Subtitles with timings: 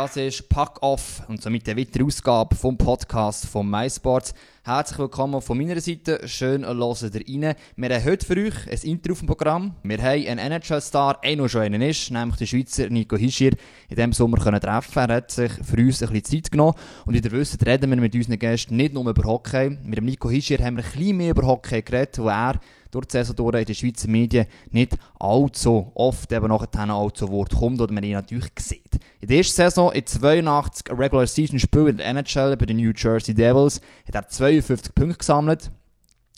[0.00, 4.32] Das ist Pack Off und somit eine weitere Ausgabe vom Podcast von MySports.
[4.64, 6.26] Herzlich willkommen von meiner Seite.
[6.26, 7.54] Schön hören ihr rein.
[7.76, 9.74] Wir haben heute für euch ein Intro auf dem Programm.
[9.82, 13.52] Wir haben einen NHL-Star, einer schon einen ist, nämlich den Schweizer Nico Hischier,
[13.90, 16.76] in diesem Sommer können treffen Er hat sich für uns ein bisschen Zeit genommen.
[17.04, 19.76] Und wie ihr wisst, reden wir mit unseren Gästen nicht nur über Hockey.
[19.84, 22.58] Mit dem Nico Hischier haben wir ein bisschen mehr über Hockey geredet, wo er
[22.90, 27.28] durch die Saison durch in den Schweizer Medien nicht allzu oft eben nachher auch zu
[27.30, 28.98] Wort kommt oder man ihn natürlich sieht.
[29.20, 32.92] In der ersten Saison in 82 Regular Season Spielen in der NHL bei den New
[32.96, 35.70] Jersey Devils hat er 52 Punkte gesammelt.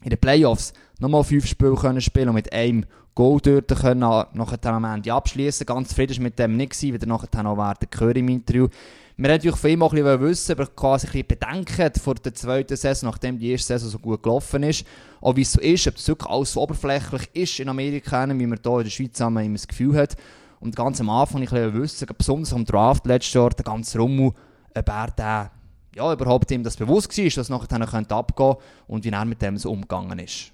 [0.02, 4.72] In den Playoffs nochmal 5 Spiele können spielen und mit einem Goal dort können nachher
[4.72, 5.66] am Ende abschließen.
[5.66, 8.68] Ganz zufrieden mit dem nicht wie er nachher noch werden gehört im Interview.
[9.16, 12.14] Wir wollten natürlich von ihm auch ein bisschen wissen, aber quasi ein bisschen Bedenken vor
[12.14, 14.86] der zweiten Saison, nachdem die erste Saison so gut gelaufen ist.
[15.20, 18.46] Auch wie es so ist, ob es wirklich alles so oberflächlich ist in Amerika, wie
[18.46, 20.16] man hier in der Schweiz immer das Gefühl hat.
[20.60, 24.32] Und ganz am Anfang ich ein wissen, besonders am Draft letztes Jahr, der ganze Rummel,
[24.74, 25.50] ob er den,
[25.96, 29.42] ja, überhaupt ihm das bewusst war, dass es nachher abgehen könnte und wie er mit
[29.42, 30.51] dem so umgegangen ist.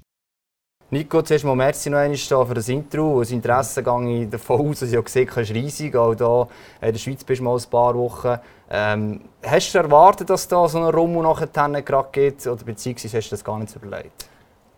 [0.91, 3.21] Nico, zuerst mal merci noch einmal für das Intro.
[3.21, 5.95] Das Interesse gehe ich davon aus, dass ich gesehen habe, riesig.
[5.95, 6.49] Auch hier
[6.81, 8.39] in der Schweiz bist du mal ein paar Wochen.
[8.71, 12.47] Ähm, hast du erwartet, dass da so ein Rummel nachher gerade geht?
[12.47, 14.31] Oder beziehungsweise hast du das gar nicht überlegt?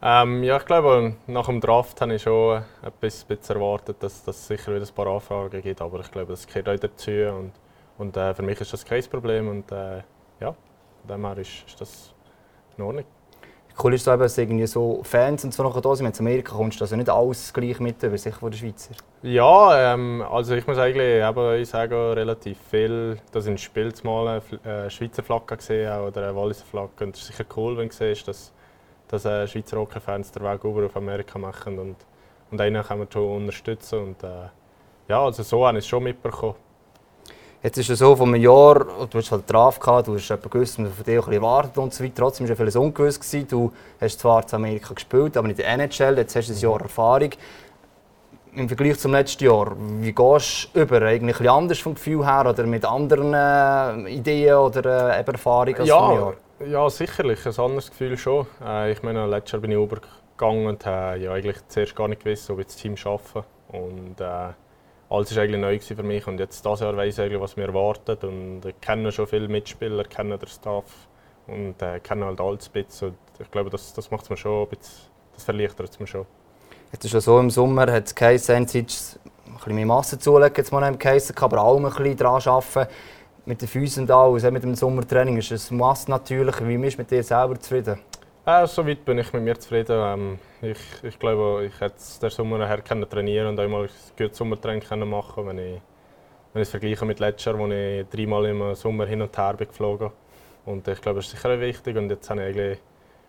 [0.03, 4.47] Ähm, ja, ich glaube, nach dem Draft habe ich schon etwas, bisschen erwartet, dass es
[4.49, 5.81] sicher wieder ein paar Anfragen gibt.
[5.81, 7.13] Aber ich glaube, das gehört auch dazu.
[7.13, 7.53] Und,
[7.99, 9.47] und äh, für mich ist das kein Problem.
[9.47, 9.99] Und äh,
[10.41, 10.57] ja,
[11.03, 12.13] von dem her ist, ist das
[12.77, 13.05] in Ordnung
[13.83, 16.07] cool ist es dass irgendwie so Fans und so noch da sind.
[16.07, 18.95] Wenn du in Amerika kommst, also nicht alles gleich mit über sich von der Schweizer.
[19.23, 24.85] Ja, ähm, also ich muss eigentlich eben sagen, relativ viel, dass in Spiel mal eine
[24.87, 27.05] äh, Schweizer Flagge gesehen oder eine Walliser Flagge.
[27.05, 28.53] Und es ist sicher cool, wenn du siehst, dass,
[29.09, 31.97] dass äh, Schweizer Hockey-Fans den Weg über auf Amerika machen und,
[32.51, 33.99] und einen kann man schon unterstützen.
[33.99, 34.49] Und, äh,
[35.09, 36.57] ja, also so habe ich es schon mitbekommen.
[37.63, 40.79] Jetzt ist es so, vor einem Jahr, du hast halt drauf gehabt, du hast gewusst,
[40.79, 42.15] man von dir ein erwartet und so weiter.
[42.17, 43.21] Trotzdem war vieles ungewiss.
[43.21, 43.49] Gewesen.
[43.49, 46.17] Du hast zwar in Amerika gespielt, aber in der NHL.
[46.17, 47.31] Jetzt hast du ein Jahr Erfahrung.
[48.55, 51.03] Im Vergleich zum letzten Jahr, wie gehst du über?
[51.03, 55.89] Eigentlich ein anders vom Gefühl her oder mit anderen äh, Ideen oder äh, Erfahrungen als
[55.89, 56.35] ja, vor einem Jahr?
[56.67, 57.45] Ja, sicherlich.
[57.45, 58.47] Ein anderes Gefühl schon.
[58.65, 62.25] Äh, ich meine, letztes Jahr bin ich übergegangen und habe ja, eigentlich zuerst gar nicht
[62.25, 63.45] gewusst, ob ich das Team schaffe.
[63.69, 64.49] Und, äh,
[65.11, 68.23] alles war eigentlich neu für mich und jetzt dieses Jahr weiss ich, was mir erwartet
[68.23, 71.09] und ich kenne schon viele Mitspieler, kenne den Staff
[71.49, 73.09] und äh, kenne halt alles ein bisschen.
[73.09, 76.07] Und ich glaube, das, das macht es mir schon ein bisschen, das erleichtert es mir
[76.07, 76.27] schon.
[76.93, 79.19] Jetzt ist ja so, im Sommer hat es geheißen, ein bisschen
[79.67, 82.93] mehr Masse zulegen, jetzt mal geheißen, aber auch ein bisschen daran arbeiten.
[83.47, 86.55] Mit den Füßen und alles, mit dem Sommertraining ist es Masse natürlich.
[86.65, 87.99] Wie bist du mit dir selber zufrieden?
[88.47, 90.01] Äh, soweit bin ich mit mir zufrieden.
[90.01, 94.83] Ähm, ich, ich glaube, ich hätte den Sommer nachher trainieren und einmal ein gutes Sommertraining
[94.83, 95.81] können machen wenn ich,
[96.55, 99.69] wenn es vergleiche mit letztes Jahr, wo ich dreimal im Sommer hin und her bin
[99.69, 100.11] geflogen
[100.65, 101.97] Und ich glaube, das ist sicher wichtig.
[101.99, 102.79] Und jetzt habe ich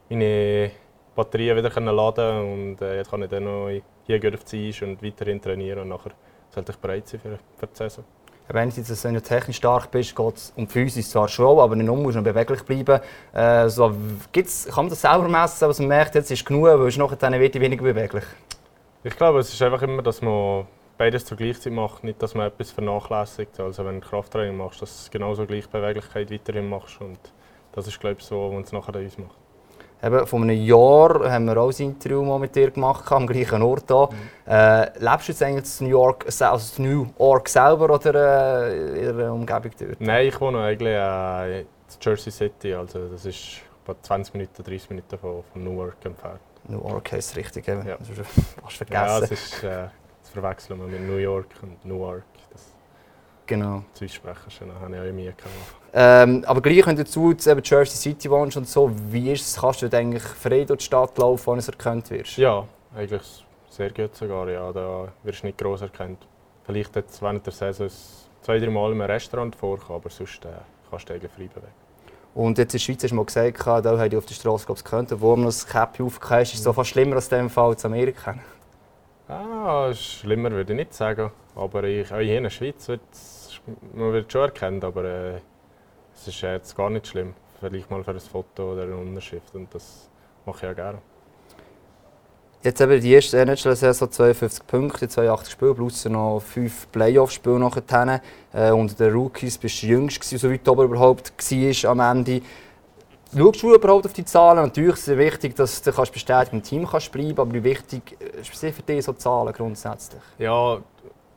[0.10, 0.72] meine
[1.14, 3.70] Batterien wieder können laden und äh, jetzt kann ich dann noch
[4.06, 6.12] hier auf die Eis und weiterhin trainieren und nachher
[6.50, 8.06] sollte ich bereit sein für, für die Saison
[8.50, 8.76] wenn du
[9.14, 12.24] du technisch stark bist, geht es um die zwar schon, aber nicht um, musst noch
[12.24, 13.00] beweglich bleiben.
[13.34, 13.94] Äh, so,
[14.32, 17.16] gibt's, kann man das selber messen, was man merkt, jetzt ist genug, weil es nachher
[17.16, 18.26] dann weniger beweglich?
[19.04, 22.36] Ich glaube, es ist einfach immer, dass man beides zur gleichen Zeit macht, nicht, dass
[22.36, 23.60] man etwas vernachlässigt.
[23.60, 27.18] Also wenn du Krafttraining machst, dass du genauso gleich Beweglichkeit weiterhin machst und
[27.72, 29.41] das ist glaube ich so, was es nachher uns macht.
[30.04, 33.62] Eben, vor einem Jahr haben wir auch ein Interview mal mit dir gemacht, am gleichen
[33.62, 33.86] Ort.
[33.88, 34.10] Hier.
[34.12, 34.52] Mhm.
[34.52, 39.18] Äh, lebst du jetzt eigentlich in New York, also New York selber oder äh, in
[39.18, 40.02] der Umgebung dort?
[40.02, 41.68] Nein, ich wohne eigentlich äh, in
[42.02, 42.74] Jersey City.
[42.74, 46.42] Also das ist etwa 20 Minuten, 30 Minuten von, von Newark entfernt.
[46.68, 47.86] Newark heisst richtig, eben.
[47.88, 47.98] Ja.
[47.98, 49.06] Das hast du fast vergessen.
[49.06, 49.88] Ja, das ist äh,
[50.22, 52.24] das verwechseln wir mit New York und Newark.
[52.52, 52.74] Das
[53.52, 53.84] genau.
[53.94, 55.76] Zu sprechen, habe ich auch Mühe gehabt.
[55.94, 59.60] Ähm, aber gleich, wenn du zu eben Jersey City wohnst und so, wie ist es,
[59.60, 62.38] kannst du eigentlich frei durch die Stadt laufen, ohne erkannt wirst?
[62.38, 62.66] Ja,
[62.96, 64.50] eigentlich sehr gut sogar.
[64.50, 66.26] Ja, da wirst du nicht gross erkannt.
[66.64, 67.90] Vielleicht jetzt während der Saison
[68.42, 70.50] zwei, drei Mal im Restaurant vorkommen, aber sonst äh,
[70.90, 71.74] kannst du eigentlich frei bewegen.
[72.34, 74.66] Und jetzt in der Schweiz hast du mal gesagt, da hätte ich auf der Straße
[74.66, 77.86] gekannt, wo man das Käppchen aufgehört ist es so fast schlimmer als dem Fall in
[77.86, 78.36] Amerika?
[79.28, 81.32] Ah, schlimmer würde ich nicht sagen.
[81.56, 83.02] Aber ich, auch hier in der Schweiz wird
[83.94, 85.40] man wird schon erkannt, aber äh,
[86.16, 87.34] es ist jetzt gar nicht schlimm.
[87.60, 90.10] Vielleicht mal für ein Foto oder eine Unterschrift und das
[90.46, 91.00] mache ich ja gerne.
[92.64, 98.22] Jetzt eben die erste NHL-Saison 52 Punkte, 82 Spiele, plus noch 5 Playoff-Spiele nachher.
[98.54, 102.42] Äh, unter den Rookies bist du jüngst, so weit oben überhaupt war am Ende.
[103.36, 104.58] Schaust du überhaupt auf die Zahlen?
[104.58, 108.56] Natürlich ist es wichtig, dass du bestätigt im Team kannst bleiben aber wie wichtig ist
[108.76, 110.22] für dich so Zahlen grundsätzlich?
[110.38, 110.82] Ja,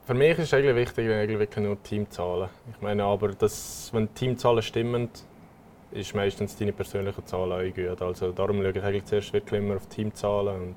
[0.07, 2.51] Für mich ist eigentlich wichtig, eigentlich nur Teamzahlen.
[2.71, 5.09] Ich meine aber, dass, wenn Teamzahlen stimmen,
[5.93, 8.03] ist meistens deine persönliche Zahl auch gut.
[8.03, 10.77] Also darum schaue ich eigentlich zuerst wirklich immer auf Teamzahlen und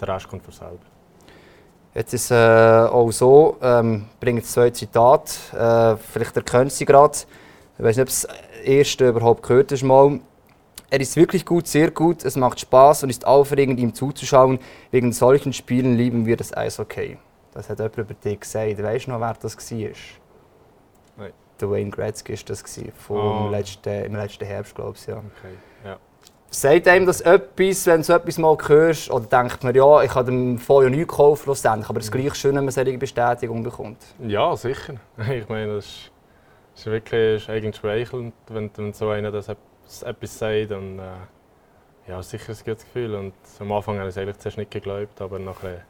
[0.00, 0.78] der Rest kommt von selber.
[1.92, 7.18] Jetzt ist es äh, auch so, ähm, bringe zwei Zitate, äh, vielleicht erkennen Sie gerade,
[7.78, 8.28] ich weiß nicht, ob das
[8.64, 10.20] erste überhaupt gehört hast mal.
[10.88, 14.60] Er ist wirklich gut, sehr gut, es macht Spaß und ist aufregend, ihm zuzuschauen.
[14.92, 17.18] Wegen solchen Spielen lieben wir das Eishockey.
[17.52, 18.82] Das hat jemand über dich gesagt.
[18.82, 19.88] Weißt du noch, wer das war?
[21.16, 21.32] Nein.
[21.60, 22.64] Der Wayne Gretzky war das
[22.96, 23.50] vom Ah.
[23.50, 25.06] letzten, im letzten Herbst, glaube ich.
[25.06, 25.16] Ja.
[25.18, 25.54] Okay.
[25.84, 25.98] Ja.
[26.50, 29.10] Sagt einem das etwas, wenn du so etwas mal hörst?
[29.10, 32.34] Oder denkt man, ja, ich habe dem vorher nichts gekauft, schlussendlich, aber es ist gleich
[32.34, 33.98] schön, wenn man solche Bestätigung bekommt.
[34.18, 34.94] ja, sicher.
[35.30, 36.10] Ich meine, das ist,
[36.74, 40.72] das ist wirklich ist eigentlich schmeichelnd, wenn, wenn so einer das etwas etwas sagt.
[40.72, 41.02] Und, äh,
[42.08, 43.14] ja, sicher ein gutes Gefühl.
[43.14, 45.82] Und am Anfang habe ich es eigentlich zuerst nicht geglaubt, aber nachher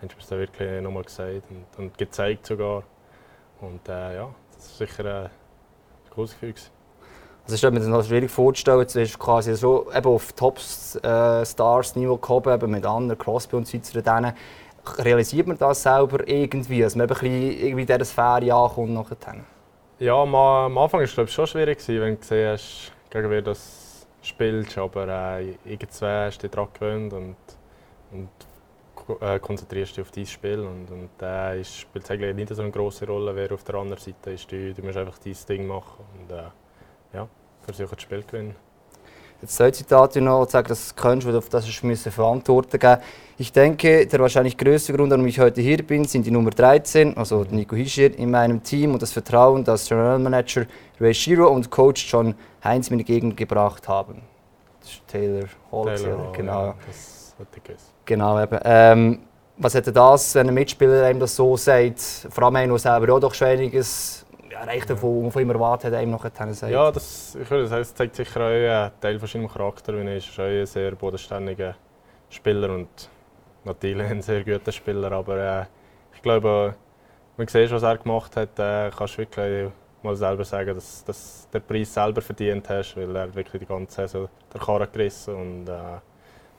[0.00, 2.82] haben sie mir dann wirklich nochmal gesagt und, und gezeigt sogar.
[3.60, 5.30] Und äh, ja, das ist sicher äh, ein
[6.14, 6.52] gutes Gefühl.
[6.52, 6.70] gewesen.
[7.44, 8.86] Also ist mir das noch schwierig vorzustellen.
[8.86, 13.72] Du bist quasi so eben auf Top-Stars-Niveau gekommen, eben mit anderen, Crosby und.
[13.72, 14.32] Denen.
[14.98, 18.94] Realisiert man das selber irgendwie, dass man eben ein bisschen irgendwie in dieser Sphäre ankommt
[18.94, 19.16] nachher?
[19.98, 23.30] Ja, am, am Anfang war es glaub ich, schon schwierig, wenn du gesehen hast, gegen
[23.30, 24.76] wer das spielst.
[24.78, 27.36] Aber äh, irgendwann hast du dich daran gewöhnt und,
[28.10, 28.28] und
[29.20, 30.60] äh, konzentrierst dich auf dein Spiel.
[30.60, 34.30] Und, und äh, spielt eigentlich nicht so eine große Rolle, wer auf der anderen Seite
[34.30, 34.50] ist.
[34.50, 36.42] Du, du musst einfach dein Ding machen und äh,
[37.14, 37.28] ja,
[37.62, 38.56] versuchen das Spiel zu gewinnen.
[39.42, 42.80] Jetzt zwei Zitate noch, sagen, dass du es kannst, weil auf das du müssen Verantwortung
[42.80, 43.02] geben.
[43.36, 47.18] Ich denke, der wahrscheinlich größte Grund, warum ich heute hier bin, sind die Nummer 13,
[47.18, 50.64] also Nico Hischier, in meinem Team und das Vertrauen, das General Manager
[50.98, 54.22] Ray Shiro und Coach John Heinz mir entgegengebracht haben.
[54.80, 56.66] Das ist Taylor Hall, genau.
[56.68, 57.95] Ja, das hätte ich gewusst.
[58.06, 58.58] Genau, eben.
[58.64, 59.18] Ähm,
[59.58, 62.00] was hätte das, wenn ein Mitspieler einem das so sagt,
[62.30, 65.92] vor allem einer, der selber auch doch schon einiges erreicht hat, von von ihm erwartet
[65.92, 66.72] hat, einem noch sagt?
[66.72, 69.94] Ja, das, ich würde sagen, es zeigt sicher auch einen Teil von seinem Charakter.
[69.94, 71.74] Weil er ist ein sehr bodenständiger
[72.30, 73.10] Spieler und
[73.64, 75.12] natürlich ein sehr guter Spieler.
[75.12, 75.64] Aber äh,
[76.14, 76.74] ich glaube,
[77.36, 79.70] wenn du siehst, was er gemacht hat, äh, kannst du wirklich
[80.02, 83.94] mal selber sagen, dass, dass der Preis selber verdient hast, weil er wirklich die ganze
[83.96, 85.98] Saison der Karre gerissen und äh,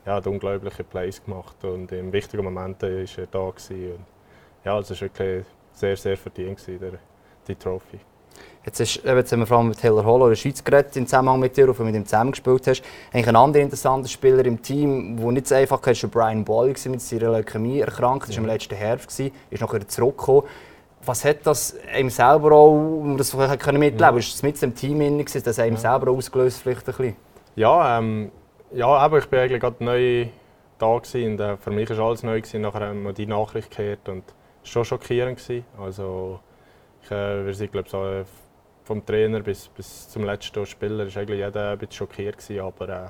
[0.08, 3.92] ja, hat unglaubliche Plays gemacht und in wichtigen Momenten war er da gewesen.
[3.92, 4.06] Und,
[4.64, 6.92] ja, also es war wirklich sehr, sehr verdient gewesen, der,
[7.46, 8.00] die Trophy.
[8.64, 11.06] Jetzt, ist, jetzt haben wir vor allem mit Taylor Hall oder der Schweiz geredet, im
[11.06, 12.82] Zusammenhang mit dir, wo du mit ihm zusammengespielt hast.
[13.12, 16.74] Eigentlich ein anderer interessanter Spieler im Team, der nicht so einfach war, war Brian Boyle
[16.86, 18.28] mit seiner Leukämie erkrankt.
[18.28, 20.44] Das war im letzten Herbst, ist nachher zurückgekommen.
[21.04, 24.18] Was hat das ihm selber auch, um das können mitleben Mhm.
[24.18, 27.16] Ist es mit dem Team in, gewesen, das hat ihm selber ausgelöst vielleicht ein bisschen?
[27.56, 28.30] Ja, ähm,
[28.72, 30.28] ja aber ich bin eigentlich gerade neu
[30.78, 32.40] da und äh, für mich war alles neu.
[32.40, 32.62] Gewesen.
[32.62, 34.24] Nachher haben wir die Nachricht gehört und
[34.62, 35.38] es schon schockierend.
[35.38, 35.64] Gewesen.
[35.78, 36.40] Also,
[37.02, 38.24] ich, äh, wir sind, glaub, so, äh,
[38.84, 42.38] vom Trainer bis, bis zum letzten Spieler ist eigentlich jeder ein bisschen schockiert.
[42.38, 43.08] Gewesen, aber äh,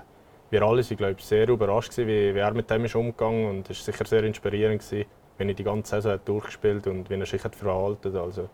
[0.51, 3.71] wir alle waren glaub, sehr überrascht, gewesen, wie, wie er mit dem ist umgegangen und
[3.71, 5.07] es war sicher sehr inspirierend, gewesen,
[5.37, 8.49] wenn er die ganze Saison hat durchgespielt und wie er sich hat verhalten Also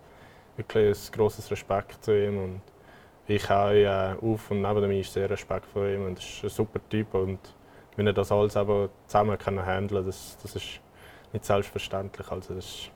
[0.56, 2.42] wirklich ein grosses Respekt zu ihm.
[2.42, 2.60] Und
[3.26, 6.50] ich auch äh, auf und neben mir ist sehr Respekt vor ihm und ist ein
[6.50, 7.38] super Typ und
[7.96, 10.80] wenn er das alles eben zusammen kann handeln, das, das ist
[11.32, 12.30] nicht selbstverständlich.
[12.30, 12.90] Also das ist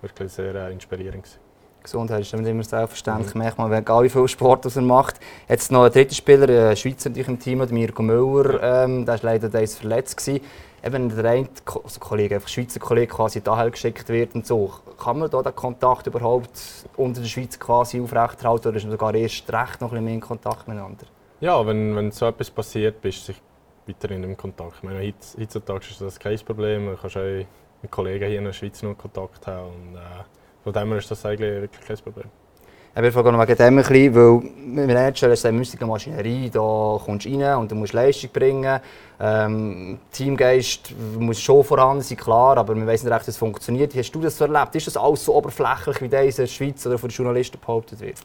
[0.00, 1.24] wirklich sehr äh, inspirierend.
[1.24, 1.45] Gewesen.
[1.86, 3.34] Gesundheit ist nicht immer selbstverständlich.
[3.34, 3.42] Mhm.
[3.42, 5.18] Manchmal, wenn egal wie viel Sport das er macht.
[5.48, 8.62] Jetzt noch ein dritter Spieler, ein Schweizer natürlich im Team, Mirko Müller.
[8.62, 10.16] Ähm, der war leider der ist verletzt.
[10.16, 10.44] Gewesen.
[10.84, 11.48] Eben der eine
[11.82, 14.72] also Kollege, einfach Schweizer Kollege quasi daher geschickt wird und so.
[15.02, 16.50] Kann man da den Kontakt überhaupt
[16.96, 20.14] unter der Schweiz quasi aufrechterhalten oder ist man sogar erst recht noch ein bisschen mehr
[20.14, 21.06] in Kontakt miteinander?
[21.40, 23.32] Ja, wenn, wenn so etwas passiert, bist du
[23.86, 24.74] weiterhin im Kontakt.
[24.76, 26.86] Ich meine, heutz- heutzutage ist das kein Problem.
[26.86, 27.46] Du kannst auch
[27.82, 29.68] mit Kollegen hier in der Schweiz noch Kontakt haben.
[29.68, 29.98] Und, äh,
[30.66, 32.24] von dem her ist das eigentlich wirklich kein Problem.
[33.00, 36.98] Ich frage noch wegen dem ein bisschen, weil mit Manager ist eine mystische Maschinerie, da
[37.04, 38.80] kommst du rein und du musst Leistung bringen.
[39.20, 43.94] Ähm, Teamgeist muss schon vorhanden sein, klar, aber wir wissen nicht recht, wie es funktioniert.
[43.94, 44.74] Hast du das so erlebt?
[44.74, 48.00] Ist das alles so oberflächlich, wie das in der Schweiz oder von den Journalisten behauptet
[48.00, 48.18] wird?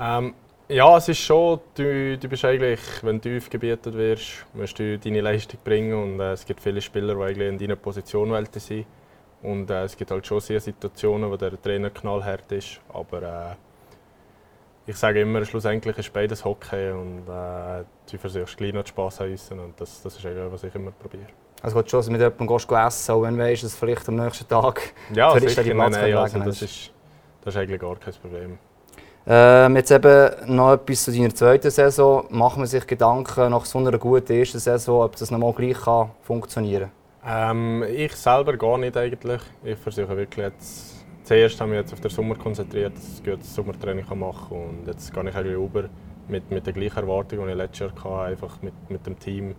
[0.00, 0.34] Ähm,
[0.68, 5.20] ja, es ist schon, du, du bist eigentlich, wenn du gebietet wirst, musst du deine
[5.20, 8.84] Leistung bringen und äh, es gibt viele Spieler, die eigentlich in deiner Position sind.
[9.44, 14.90] Und äh, es gibt halt schon sehr Situationen, wo der Trainer knallhart ist, aber äh,
[14.90, 19.30] ich sage immer, schlussendlich ist beides Hockey und äh, du versuchst gleich noch Spass an
[19.30, 21.26] uns und das, das ist eigentlich, was ich immer probiere.
[21.60, 24.16] Also willst du schon mit jemandem gehst essen, auch wenn du weißt, dass vielleicht am
[24.16, 24.80] nächsten Tag...
[25.14, 26.90] Ja, dich sicher, die nein, nein, also das, ist,
[27.42, 28.58] das ist eigentlich gar kein Problem.
[29.26, 32.26] Ähm, jetzt eben noch etwas zu deiner zweiten Saison.
[32.30, 36.10] Machen wir sich Gedanken nach so einer guten ersten Saison, ob das nochmal gleich kann
[36.22, 36.90] funktionieren
[37.26, 39.40] Ähm, ich selber gar nicht eigentlich.
[39.62, 43.54] Ich versuche wirklich jetzt zuerst haben wir jetzt auf den Sommer konzentriert, dass ich gutes
[43.54, 44.58] Sommertraining machen kann.
[44.58, 45.84] Und jetzt gehe ich eigentlich über
[46.28, 49.54] mit, mit der gleichen Erwartung, die ich letztes Jahr hatte, einfach mit, mit dem Team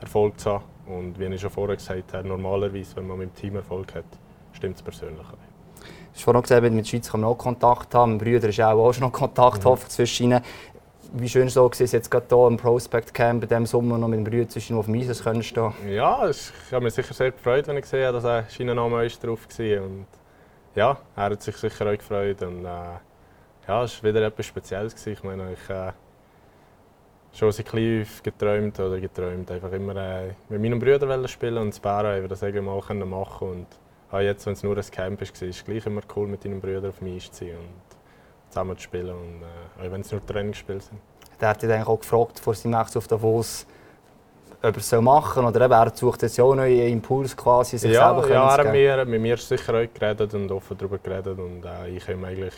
[0.00, 0.64] Erfolg zu haben.
[0.86, 4.04] Und wie ich schon vorher gesagt habe, normalerweise, wenn man mit dem Team Erfolg hat,
[4.52, 5.32] stimmt es persönlich auch.
[5.32, 8.12] Du hast vorhin gesagt, mit der Schweiz kann man auch Kontakt haben.
[8.12, 9.76] Mit Brüdern ist auch, schon noch Kontakt mhm.
[9.88, 10.40] zwischen ihnen.
[11.12, 14.08] Wie schön so war es jetzt gerade hier im Prospect Camp in diesem Sommer noch
[14.08, 15.42] mit den Brüdern zwischen auf dem Eis können?
[15.88, 19.24] Ja, ich habe mich sicher sehr gefreut, wenn ich gesehen habe, dass er Schienenname ist
[19.24, 19.82] drauf war.
[19.84, 20.06] Und
[20.74, 22.42] ja, er hat sich sicher auch gefreut.
[22.42, 22.98] Und, äh,
[23.68, 25.06] ja, es war wieder etwas Spezielles.
[25.06, 25.92] Ich meine, ich äh,
[27.32, 31.80] schon seit klein geträumt oder geträumt, einfach immer äh, mit meinen Brüdern spielen und das
[31.80, 33.66] Bären das irgendwie mal können machen und
[34.10, 36.60] auch jetzt, wenn es nur ein Camp ist, ist es gleich immer cool, mit deinen
[36.60, 37.87] Brüdern auf dem Eis zu sein und
[38.48, 41.00] zusammen zu spielen und äh, auch wenn es nur Trainingsspiele sind.
[41.40, 43.66] Der hat dich auch gefragt vor seinem Wechsel auf Davos,
[44.60, 47.78] ob er es machen soll oder eben, er sucht jetzt ja auch neuen Impuls quasi,
[47.78, 50.98] sich ja, selber Ja, er hat mir, mit mir sicher auch geredet und offen darüber
[50.98, 52.54] geredet und äh, ich habe ihm eigentlich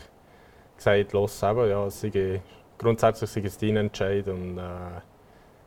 [0.77, 2.41] gesagt, los, eben, ja, es sei
[2.81, 4.27] grundsätzlich ist es dein Entscheid.
[4.29, 4.63] Und, äh,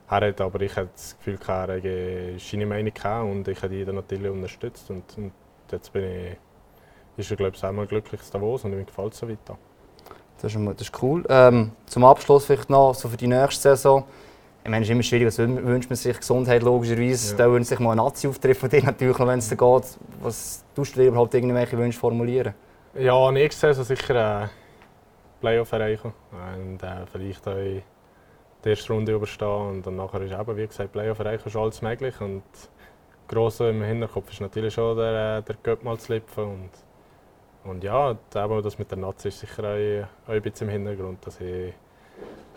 [0.10, 3.76] er hat, aber ich hatte das Gefühl, er hatte seine Meinung gehabt und ich habe
[3.76, 4.90] ihn natürlich unterstützt.
[4.90, 5.32] Und, und
[5.72, 6.38] jetzt bin ich,
[7.18, 9.58] ist er, glaube ich, einmal glücklich in Davos und mir gefällt es so weiter.
[10.42, 11.26] Das ist, das ist cool.
[11.30, 14.04] Ähm, zum Abschluss vielleicht noch so für die nächste Saison.
[14.64, 16.18] Ich meine, es ist immer schwierig, was wünscht man sich?
[16.18, 17.32] Gesundheit logischerweise.
[17.32, 17.38] Ja.
[17.38, 19.98] Da wünscht sich mal ein Nazi-Auftritt von dir natürlich, wenn es da geht.
[20.22, 22.54] Was tust du dir überhaupt irgendwelche Wünsche formulieren?
[22.98, 24.44] Ja, nächste Saison sicher...
[24.44, 24.48] Äh
[25.44, 27.84] Playoff erreichen und äh, vielleicht auch die
[28.64, 29.70] erste Runde überstehen.
[29.70, 32.22] Und dann nachher ist eben, wie gesagt, Playoff erreichen ist alles möglich.
[32.22, 32.44] Und
[33.28, 36.44] gross im Hinterkopf ist natürlich schon der, äh, der Cup mal zu lipfen.
[36.46, 36.70] Und,
[37.66, 41.40] und ja, das mit der Nazi ist sicher auch, auch ein bisschen im Hintergrund, dass
[41.40, 41.74] ich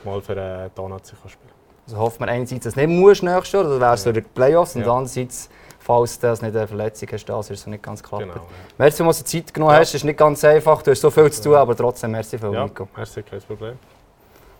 [0.04, 1.56] mal für äh, die Nazi spielen kann.
[1.86, 4.14] Also hofft man einerseits, dass du nicht musst nächstes Jahr, oder wärst du ja.
[4.14, 4.88] durch die Playoffs, und ja.
[4.88, 5.48] andererseits
[5.86, 8.20] falls du nicht eine Verletzung hast, das ist so nicht ganz klar.
[8.20, 8.42] Genau, ja.
[8.76, 9.78] Merci, dass du Zeit genommen ja.
[9.78, 9.90] hast.
[9.90, 12.52] Es ist nicht ganz einfach, du hast so viel zu tun, aber trotzdem merci viel,
[12.52, 12.88] ja, Nico.
[12.96, 13.78] Merci, kein Problem.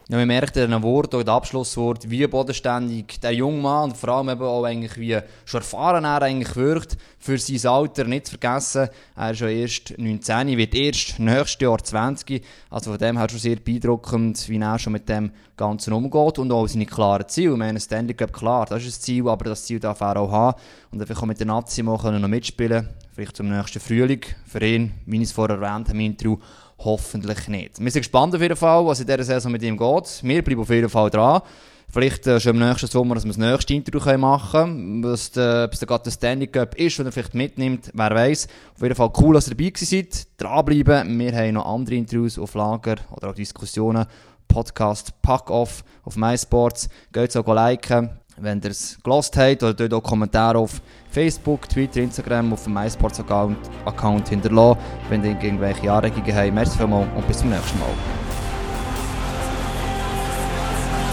[0.09, 4.11] Ja, man merkt in einem Wort, in Abschlusswort, wie bodenständig der junge Mann und vor
[4.11, 8.39] allem eben auch eigentlich wie schon erfahren er eigentlich wirkt, für sein Alter nicht zu
[8.39, 8.89] vergessen.
[9.17, 12.41] Er ist schon erst 19, wird erst nächstes Jahr 20.
[12.71, 16.53] Also von dem her schon sehr beeindruckend, wie er schon mit dem Ganzen umgeht und
[16.53, 17.53] auch seine klaren Ziele.
[17.53, 20.31] Ich meine, Stanley Cup, klar, das ist ein Ziel, aber das Ziel darf er auch
[20.31, 20.61] haben.
[20.91, 24.21] Und einfach auch mit der Nazi noch mitspielen vielleicht zum nächsten Frühling.
[24.47, 26.39] Für ihn, wie ich es vorher erwähnt habe Intro,
[26.79, 27.81] hoffentlich nicht.
[27.81, 30.21] Wir sind gespannt auf jeden Fall, was in dieser Saison mit ihm geht.
[30.23, 31.41] Wir bleiben auf jeden Fall dran.
[31.89, 35.03] Vielleicht äh, schon im nächsten Sommer, dass wir das nächste Intro machen können.
[35.03, 38.49] Der, bis der gerade der Standing Cup ist und er vielleicht mitnimmt, wer weiß.
[38.75, 40.27] Auf jeden Fall cool, dass ihr dabei seid.
[40.37, 41.19] Dranbleiben.
[41.19, 44.05] Wir haben noch andere Interviews auf Lager oder auch Diskussionen.
[44.49, 46.89] Podcast Pack Off auf MySports.
[47.13, 48.11] Geht auch liken.
[48.39, 52.75] Wenn ihr es gelost habt oder dort auch Kommentare auf Facebook, Twitter, Instagram, auf dem
[52.75, 56.53] MySports-Account Account hinterlassen, wenn ihr irgendwelche Anregungen habt.
[56.53, 57.89] Merci vielmals und bis zum nächsten Mal.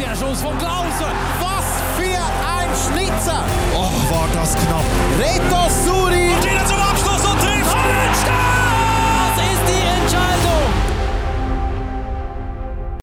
[0.01, 1.13] Der Schuss von Klausen!
[1.39, 3.43] Was für ein Schnitzer!
[3.73, 4.57] Oh, war das